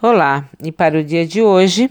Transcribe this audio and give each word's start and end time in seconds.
Olá, 0.00 0.48
e 0.62 0.70
para 0.70 1.00
o 1.00 1.02
dia 1.02 1.26
de 1.26 1.42
hoje, 1.42 1.90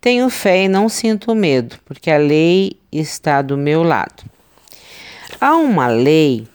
tenho 0.00 0.28
fé 0.28 0.64
e 0.64 0.68
não 0.68 0.88
sinto 0.88 1.36
medo, 1.36 1.76
porque 1.84 2.10
a 2.10 2.18
lei 2.18 2.80
está 2.90 3.42
do 3.42 3.56
meu 3.56 3.84
lado. 3.84 4.24
Há 5.40 5.54
uma 5.54 5.86
lei 5.86 6.48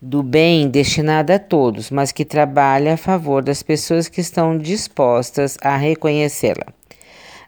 do 0.00 0.22
bem 0.22 0.68
destinada 0.68 1.34
a 1.34 1.38
todos, 1.40 1.90
mas 1.90 2.12
que 2.12 2.24
trabalha 2.24 2.94
a 2.94 2.96
favor 2.96 3.42
das 3.42 3.64
pessoas 3.64 4.06
que 4.06 4.20
estão 4.20 4.56
dispostas 4.56 5.58
a 5.60 5.76
reconhecê-la. 5.76 6.66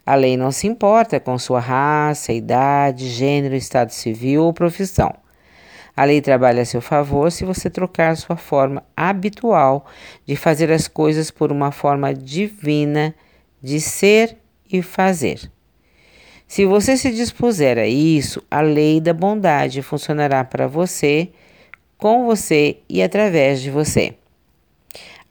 A 0.05 0.17
lei 0.17 0.37
não 0.37 0.51
se 0.51 0.67
importa 0.67 1.21
com 1.21 1.39
sua 1.39 1.61
raça, 1.61 2.33
idade, 2.33 3.09
gênero, 3.09 3.55
estado 3.55 3.91
civil 3.91 4.43
ou 4.43 4.53
profissão. 4.53 5.15
A 5.97 6.05
lei 6.05 6.21
trabalha 6.21 6.61
a 6.61 6.67
seu 6.67 6.83
favor 6.83 7.33
se 7.33 7.43
você 7.43 7.71
trocar 7.71 8.17
sua 8.19 8.37
forma 8.37 8.85
habitual 8.95 9.87
de 10.27 10.37
fazer 10.37 10.71
as 10.71 10.87
coisas 10.87 11.31
por 11.31 11.51
uma 11.51 11.73
forma 11.73 12.13
divina 12.13 13.15
de 13.63 13.81
ser 13.81 14.37
e 14.71 14.83
fazer. 14.83 15.51
Se 16.47 16.67
você 16.67 16.99
se 16.99 17.11
dispuser 17.11 17.79
a 17.79 17.87
isso, 17.87 18.43
a 18.51 18.61
lei 18.61 19.01
da 19.01 19.15
bondade 19.15 19.81
funcionará 19.81 20.45
para 20.45 20.69
você, 20.69 21.31
com 21.97 22.27
você 22.27 22.79
e 22.89 23.03
através 23.03 23.63
de 23.63 23.71
você. 23.71 24.15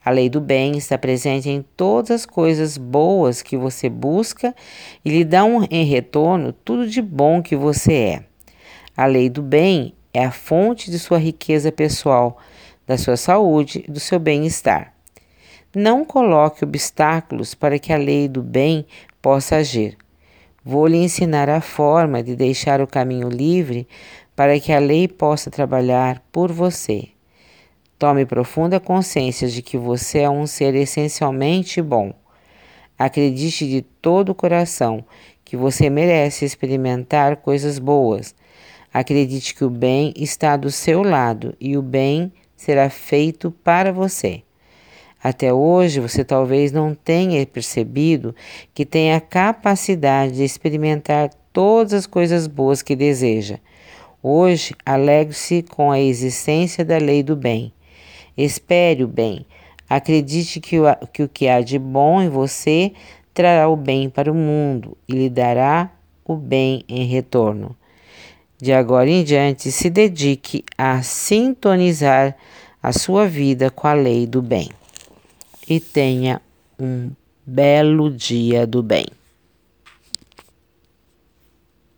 A 0.04 0.10
lei 0.10 0.28
do 0.28 0.40
bem 0.40 0.76
está 0.76 0.98
presente 0.98 1.48
em 1.48 1.64
todas 1.76 2.10
as 2.10 2.26
coisas 2.26 2.76
boas 2.76 3.40
que 3.40 3.56
você 3.56 3.88
busca 3.88 4.54
e 5.04 5.10
lhe 5.10 5.24
dá 5.24 5.44
um, 5.44 5.64
em 5.70 5.84
retorno 5.84 6.52
tudo 6.52 6.88
de 6.88 7.00
bom 7.00 7.40
que 7.40 7.56
você 7.56 7.92
é. 7.92 8.24
A 8.96 9.06
lei 9.06 9.28
do 9.28 9.42
bem 9.42 9.94
é 10.16 10.24
a 10.24 10.30
fonte 10.30 10.90
de 10.90 10.98
sua 10.98 11.18
riqueza 11.18 11.70
pessoal, 11.70 12.38
da 12.86 12.96
sua 12.96 13.18
saúde 13.18 13.84
e 13.86 13.90
do 13.90 14.00
seu 14.00 14.18
bem-estar. 14.18 14.94
Não 15.74 16.06
coloque 16.06 16.64
obstáculos 16.64 17.54
para 17.54 17.78
que 17.78 17.92
a 17.92 17.98
lei 17.98 18.26
do 18.26 18.42
bem 18.42 18.86
possa 19.20 19.56
agir. 19.56 19.94
Vou 20.64 20.86
lhe 20.86 20.96
ensinar 20.96 21.50
a 21.50 21.60
forma 21.60 22.22
de 22.22 22.34
deixar 22.34 22.80
o 22.80 22.86
caminho 22.86 23.28
livre 23.28 23.86
para 24.34 24.58
que 24.58 24.72
a 24.72 24.78
lei 24.78 25.06
possa 25.06 25.50
trabalhar 25.50 26.22
por 26.32 26.50
você. 26.50 27.08
Tome 27.98 28.24
profunda 28.24 28.80
consciência 28.80 29.48
de 29.48 29.60
que 29.60 29.76
você 29.76 30.20
é 30.20 30.30
um 30.30 30.46
ser 30.46 30.74
essencialmente 30.74 31.82
bom. 31.82 32.14
Acredite 32.98 33.68
de 33.68 33.82
todo 33.82 34.30
o 34.30 34.34
coração 34.34 35.04
que 35.44 35.58
você 35.58 35.90
merece 35.90 36.46
experimentar 36.46 37.36
coisas 37.36 37.78
boas. 37.78 38.34
Acredite 38.98 39.54
que 39.54 39.62
o 39.62 39.68
bem 39.68 40.14
está 40.16 40.56
do 40.56 40.70
seu 40.70 41.02
lado 41.02 41.54
e 41.60 41.76
o 41.76 41.82
bem 41.82 42.32
será 42.56 42.88
feito 42.88 43.50
para 43.50 43.92
você. 43.92 44.40
Até 45.22 45.52
hoje 45.52 46.00
você 46.00 46.24
talvez 46.24 46.72
não 46.72 46.94
tenha 46.94 47.46
percebido 47.46 48.34
que 48.72 48.86
tem 48.86 49.12
a 49.12 49.20
capacidade 49.20 50.36
de 50.36 50.44
experimentar 50.44 51.28
todas 51.52 51.92
as 51.92 52.06
coisas 52.06 52.46
boas 52.46 52.80
que 52.80 52.96
deseja. 52.96 53.58
Hoje, 54.22 54.74
alegre-se 54.82 55.62
com 55.62 55.92
a 55.92 56.00
existência 56.00 56.82
da 56.82 56.96
lei 56.96 57.22
do 57.22 57.36
bem. 57.36 57.74
Espere 58.34 59.04
o 59.04 59.08
bem. 59.08 59.44
Acredite 59.86 60.58
que 60.58 60.80
o, 60.80 60.84
que 61.12 61.22
o 61.22 61.28
que 61.28 61.48
há 61.48 61.60
de 61.60 61.78
bom 61.78 62.22
em 62.22 62.30
você 62.30 62.94
trará 63.34 63.68
o 63.68 63.76
bem 63.76 64.08
para 64.08 64.32
o 64.32 64.34
mundo 64.34 64.96
e 65.06 65.12
lhe 65.12 65.28
dará 65.28 65.92
o 66.24 66.34
bem 66.34 66.82
em 66.88 67.04
retorno. 67.04 67.76
De 68.58 68.72
agora 68.72 69.08
em 69.08 69.22
diante, 69.22 69.70
se 69.70 69.90
dedique 69.90 70.64
a 70.78 71.02
sintonizar 71.02 72.36
a 72.82 72.92
sua 72.92 73.26
vida 73.26 73.70
com 73.70 73.86
a 73.86 73.92
lei 73.92 74.26
do 74.26 74.40
bem. 74.40 74.70
E 75.68 75.78
tenha 75.78 76.40
um 76.78 77.10
belo 77.44 78.10
dia 78.10 78.66
do 78.66 78.82
bem. 78.82 79.06